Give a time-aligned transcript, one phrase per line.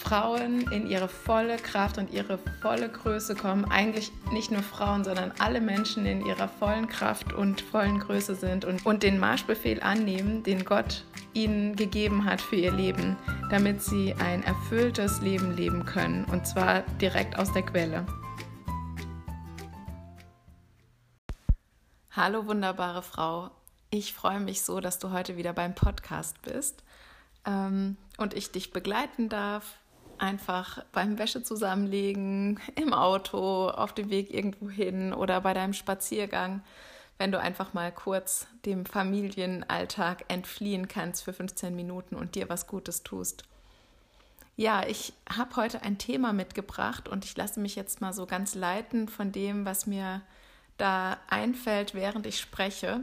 [0.00, 3.66] Frauen in ihre volle Kraft und ihre volle Größe kommen.
[3.66, 8.64] Eigentlich nicht nur Frauen, sondern alle Menschen in ihrer vollen Kraft und vollen Größe sind
[8.64, 11.04] und, und den Marschbefehl annehmen, den Gott
[11.34, 13.16] ihnen gegeben hat für ihr Leben,
[13.50, 16.24] damit sie ein erfülltes Leben leben können.
[16.24, 18.06] Und zwar direkt aus der Quelle.
[22.10, 23.50] Hallo wunderbare Frau.
[23.90, 26.82] Ich freue mich so, dass du heute wieder beim Podcast bist
[27.46, 29.79] ähm, und ich dich begleiten darf
[30.20, 36.62] einfach beim Wäsche zusammenlegen, im Auto, auf dem Weg irgendwo hin oder bei deinem Spaziergang,
[37.18, 42.66] wenn du einfach mal kurz dem Familienalltag entfliehen kannst für 15 Minuten und dir was
[42.66, 43.44] Gutes tust.
[44.56, 48.54] Ja, ich habe heute ein Thema mitgebracht und ich lasse mich jetzt mal so ganz
[48.54, 50.20] leiten von dem, was mir
[50.76, 53.00] da einfällt, während ich spreche.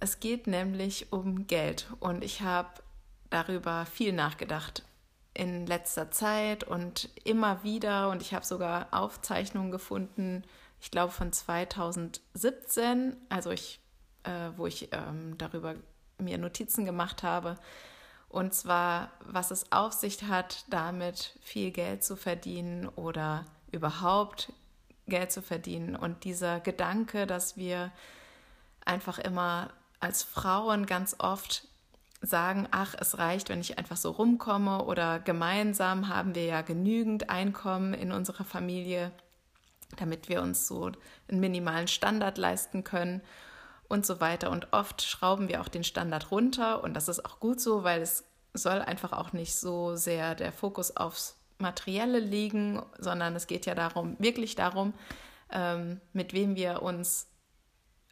[0.00, 2.68] Es geht nämlich um Geld und ich habe
[3.30, 4.82] darüber viel nachgedacht
[5.40, 10.44] in letzter Zeit und immer wieder und ich habe sogar Aufzeichnungen gefunden,
[10.82, 13.80] ich glaube von 2017, also ich,
[14.24, 15.76] äh, wo ich ähm, darüber
[16.18, 17.56] mir Notizen gemacht habe.
[18.28, 24.52] Und zwar, was es auf sich hat, damit viel Geld zu verdienen oder überhaupt
[25.06, 25.96] Geld zu verdienen.
[25.96, 27.92] Und dieser Gedanke, dass wir
[28.84, 31.66] einfach immer als Frauen ganz oft
[32.20, 37.30] sagen, ach, es reicht, wenn ich einfach so rumkomme oder gemeinsam haben wir ja genügend
[37.30, 39.10] Einkommen in unserer Familie,
[39.96, 40.92] damit wir uns so
[41.28, 43.22] einen minimalen Standard leisten können
[43.88, 44.50] und so weiter.
[44.50, 48.02] Und oft schrauben wir auch den Standard runter und das ist auch gut so, weil
[48.02, 53.66] es soll einfach auch nicht so sehr der Fokus aufs Materielle liegen, sondern es geht
[53.66, 54.94] ja darum, wirklich darum,
[55.50, 57.29] ähm, mit wem wir uns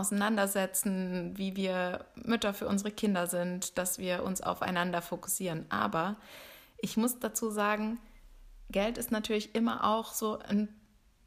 [0.00, 5.66] auseinandersetzen, wie wir Mütter für unsere Kinder sind, dass wir uns aufeinander fokussieren.
[5.68, 6.16] Aber
[6.78, 7.98] ich muss dazu sagen,
[8.70, 10.68] Geld ist natürlich immer auch so ein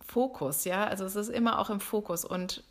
[0.00, 2.64] Fokus, ja, also es ist immer auch im Fokus und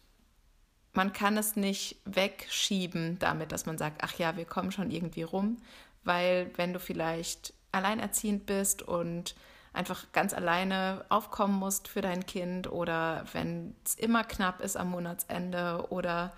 [0.94, 5.22] man kann es nicht wegschieben damit, dass man sagt, ach ja, wir kommen schon irgendwie
[5.22, 5.58] rum,
[6.04, 9.36] weil wenn du vielleicht alleinerziehend bist und
[9.78, 14.90] einfach ganz alleine aufkommen musst für dein Kind oder wenn es immer knapp ist am
[14.90, 16.34] Monatsende oder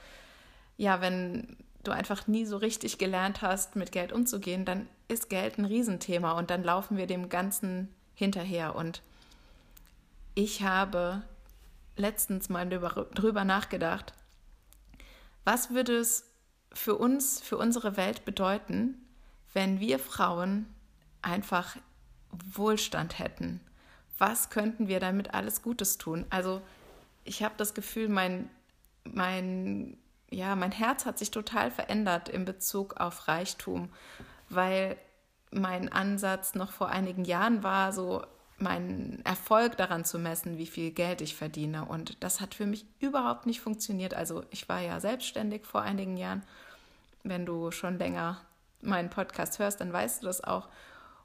[0.77, 5.57] ja, wenn du einfach nie so richtig gelernt hast, mit Geld umzugehen, dann ist Geld
[5.57, 8.75] ein Riesenthema und dann laufen wir dem Ganzen hinterher.
[8.75, 9.01] Und
[10.35, 11.23] ich habe
[11.95, 14.13] letztens mal drüber nachgedacht,
[15.45, 16.25] was würde es
[16.73, 18.95] für uns, für unsere Welt bedeuten,
[19.53, 20.67] wenn wir Frauen
[21.21, 21.77] einfach
[22.31, 23.61] Wohlstand hätten,
[24.17, 26.25] was könnten wir damit alles Gutes tun?
[26.29, 26.61] Also
[27.23, 28.49] ich habe das Gefühl, mein,
[29.03, 29.97] mein,
[30.29, 33.89] ja, mein Herz hat sich total verändert in Bezug auf Reichtum,
[34.49, 34.97] weil
[35.51, 38.23] mein Ansatz noch vor einigen Jahren war, so
[38.57, 41.85] meinen Erfolg daran zu messen, wie viel Geld ich verdiene.
[41.85, 44.13] Und das hat für mich überhaupt nicht funktioniert.
[44.13, 46.43] Also ich war ja selbstständig vor einigen Jahren.
[47.23, 48.41] Wenn du schon länger
[48.81, 50.67] meinen Podcast hörst, dann weißt du das auch.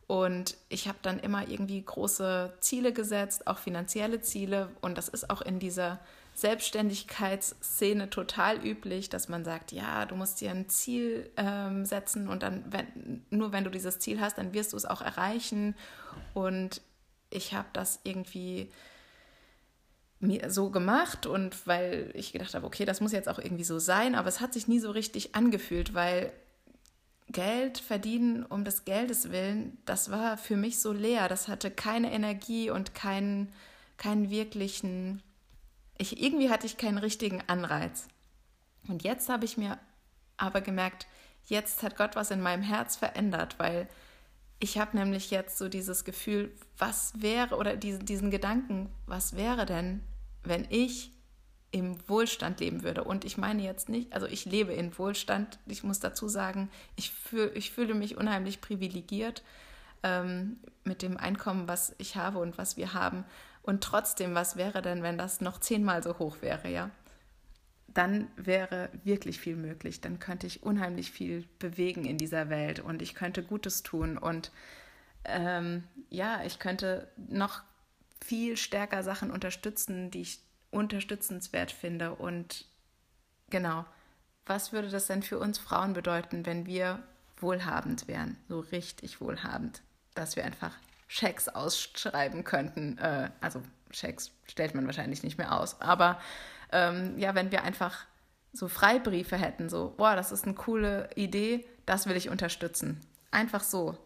[0.06, 4.70] Und ich habe dann immer irgendwie große Ziele gesetzt, auch finanzielle Ziele.
[4.82, 6.00] Und das ist auch in dieser
[6.34, 12.42] Selbstständigkeitsszene total üblich, dass man sagt, ja, du musst dir ein Ziel ähm, setzen und
[12.42, 15.76] dann, wenn, nur wenn du dieses Ziel hast, dann wirst du es auch erreichen.
[16.34, 16.82] Und
[17.30, 18.70] ich habe das irgendwie
[20.18, 23.78] mir so gemacht und weil ich gedacht habe, okay, das muss jetzt auch irgendwie so
[23.78, 26.32] sein, aber es hat sich nie so richtig angefühlt, weil
[27.34, 31.28] Geld verdienen um des Geldes willen, das war für mich so leer.
[31.28, 33.52] Das hatte keine Energie und keinen,
[33.98, 35.22] keinen wirklichen,
[35.98, 38.08] ich, irgendwie hatte ich keinen richtigen Anreiz.
[38.88, 39.78] Und jetzt habe ich mir
[40.36, 41.06] aber gemerkt,
[41.46, 43.88] jetzt hat Gott was in meinem Herz verändert, weil
[44.60, 49.66] ich habe nämlich jetzt so dieses Gefühl, was wäre, oder diesen, diesen Gedanken, was wäre
[49.66, 50.02] denn,
[50.42, 51.13] wenn ich
[51.74, 53.02] im Wohlstand leben würde.
[53.02, 55.58] Und ich meine jetzt nicht, also ich lebe in Wohlstand.
[55.66, 59.42] Ich muss dazu sagen, ich, fühl, ich fühle mich unheimlich privilegiert
[60.04, 63.24] ähm, mit dem Einkommen, was ich habe und was wir haben.
[63.62, 66.90] Und trotzdem, was wäre denn, wenn das noch zehnmal so hoch wäre, ja?
[67.88, 70.00] Dann wäre wirklich viel möglich.
[70.00, 74.52] Dann könnte ich unheimlich viel bewegen in dieser Welt und ich könnte Gutes tun und
[75.24, 77.62] ähm, ja, ich könnte noch
[78.24, 80.40] viel stärker Sachen unterstützen, die ich
[80.74, 82.14] unterstützenswert finde.
[82.14, 82.66] Und
[83.50, 83.84] genau,
[84.46, 87.02] was würde das denn für uns Frauen bedeuten, wenn wir
[87.38, 89.82] wohlhabend wären, so richtig wohlhabend,
[90.14, 90.72] dass wir einfach
[91.08, 92.98] Schecks ausschreiben könnten.
[92.98, 96.20] Äh, also Schecks stellt man wahrscheinlich nicht mehr aus, aber
[96.72, 98.06] ähm, ja, wenn wir einfach
[98.52, 103.00] so Freibriefe hätten, so, boah, das ist eine coole Idee, das will ich unterstützen.
[103.30, 103.98] Einfach so,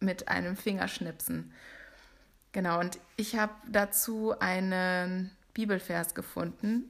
[0.00, 1.52] mit einem Fingerschnipsen.
[2.52, 6.84] Genau, und ich habe dazu einen Bibelvers gefunden,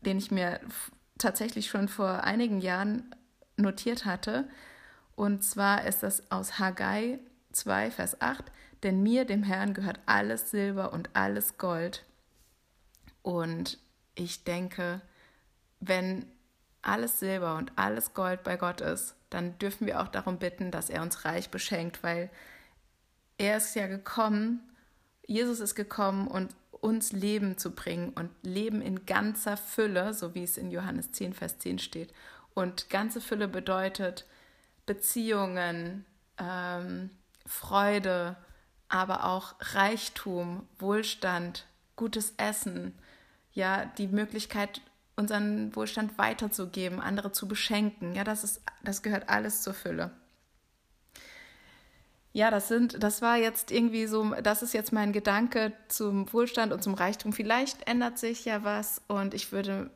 [0.00, 0.60] den ich mir
[1.18, 3.14] tatsächlich schon vor einigen Jahren
[3.56, 4.48] notiert hatte.
[5.16, 7.18] Und zwar ist das aus Haggai
[7.52, 8.44] 2, Vers 8.
[8.82, 12.04] Denn mir, dem Herrn, gehört alles Silber und alles Gold.
[13.22, 13.78] Und
[14.14, 15.00] ich denke,
[15.80, 16.26] wenn
[16.82, 20.90] alles Silber und alles Gold bei Gott ist, dann dürfen wir auch darum bitten, dass
[20.90, 22.30] er uns reich beschenkt, weil
[23.38, 24.60] er ist ja gekommen,
[25.26, 30.44] Jesus ist gekommen, und uns Leben zu bringen und Leben in ganzer Fülle, so wie
[30.44, 32.12] es in Johannes 10, Vers 10 steht.
[32.52, 34.26] Und ganze Fülle bedeutet
[34.84, 36.04] Beziehungen,
[36.36, 37.08] ähm,
[37.46, 38.36] Freude,
[38.90, 41.66] aber auch Reichtum, Wohlstand,
[41.96, 42.92] gutes Essen,
[43.54, 44.82] ja, die Möglichkeit,
[45.16, 48.14] unseren Wohlstand weiterzugeben, andere zu beschenken.
[48.14, 50.10] Ja, das ist, das gehört alles zur Fülle.
[52.36, 56.72] Ja, das sind, das war jetzt irgendwie so, das ist jetzt mein Gedanke zum Wohlstand
[56.72, 57.32] und zum Reichtum.
[57.32, 59.88] Vielleicht ändert sich ja was und ich würde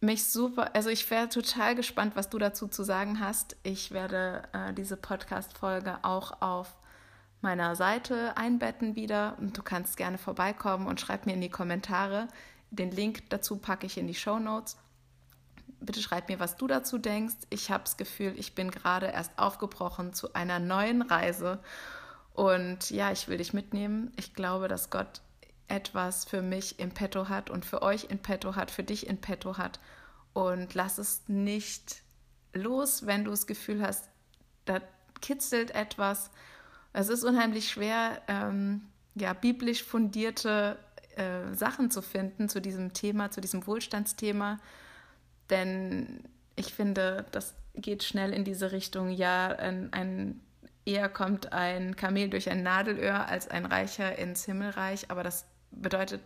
[0.00, 3.58] mich super, also ich wäre total gespannt, was du dazu zu sagen hast.
[3.62, 6.78] Ich werde äh, diese Podcast-Folge auch auf
[7.42, 12.28] meiner Seite einbetten wieder und du kannst gerne vorbeikommen und schreib mir in die Kommentare.
[12.70, 14.78] Den Link dazu packe ich in die Show Notes.
[15.80, 17.36] Bitte schreib mir, was du dazu denkst.
[17.50, 21.58] Ich habe das Gefühl, ich bin gerade erst aufgebrochen zu einer neuen Reise
[22.34, 24.12] und ja, ich will dich mitnehmen.
[24.16, 25.20] Ich glaube, dass Gott
[25.68, 29.20] etwas für mich im Petto hat und für euch in Petto hat, für dich in
[29.20, 29.80] Petto hat.
[30.32, 32.02] Und lass es nicht
[32.52, 34.08] los, wenn du das Gefühl hast,
[34.64, 34.80] da
[35.20, 36.30] kitzelt etwas
[36.92, 38.82] es ist unheimlich schwer, ähm,
[39.14, 40.78] ja, biblisch fundierte
[41.16, 44.58] äh, Sachen zu finden zu diesem Thema, zu diesem Wohlstandsthema.
[45.50, 46.22] Denn
[46.56, 50.40] ich finde, das geht schnell in diese Richtung, ja, ein, ein
[50.84, 55.10] eher kommt ein Kamel durch ein Nadelöhr als ein Reicher ins Himmelreich.
[55.10, 56.20] Aber das bedeutet,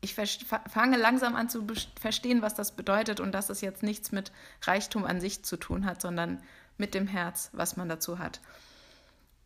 [0.00, 1.66] ich fange langsam an zu
[2.00, 4.30] verstehen, was das bedeutet und dass es jetzt nichts mit
[4.62, 6.42] Reichtum an sich zu tun hat, sondern
[6.78, 8.40] mit dem Herz, was man dazu hat.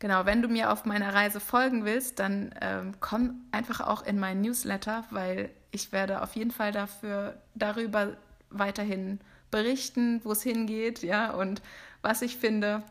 [0.00, 4.18] Genau, wenn du mir auf meiner Reise folgen willst, dann ähm, komm einfach auch in
[4.18, 8.16] meinen Newsletter, weil ich werde auf jeden Fall dafür darüber
[8.50, 9.20] weiterhin
[9.50, 11.62] berichten, wo es hingeht, ja, und
[12.02, 12.82] was ich finde.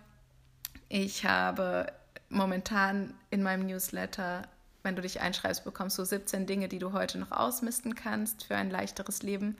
[0.87, 1.91] Ich habe
[2.29, 4.43] momentan in meinem Newsletter,
[4.83, 8.55] wenn du dich einschreibst, bekommst du 17 Dinge, die du heute noch ausmisten kannst für
[8.55, 9.57] ein leichteres Leben.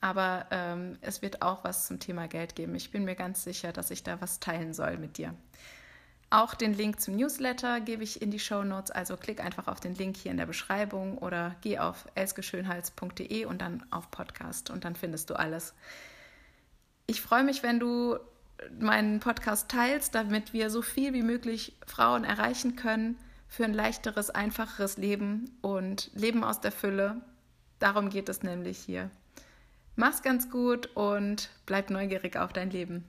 [0.00, 2.74] Aber ähm, es wird auch was zum Thema Geld geben.
[2.74, 5.34] Ich bin mir ganz sicher, dass ich da was teilen soll mit dir.
[6.30, 9.80] Auch den Link zum Newsletter gebe ich in die Show Notes, also klick einfach auf
[9.80, 14.84] den Link hier in der Beschreibung oder geh auf elskeschönhals.de und dann auf Podcast und
[14.84, 15.74] dann findest du alles.
[17.06, 18.18] Ich freue mich, wenn du
[18.78, 23.18] meinen Podcast teilst, damit wir so viel wie möglich Frauen erreichen können
[23.48, 27.20] für ein leichteres, einfacheres Leben und Leben aus der Fülle.
[27.78, 29.10] Darum geht es nämlich hier.
[29.96, 33.04] Mach's ganz gut und bleib neugierig auf dein Leben.